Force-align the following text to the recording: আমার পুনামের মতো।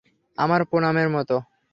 আমার 0.37 0.61
পুনামের 0.65 1.09
মতো। 1.09 1.35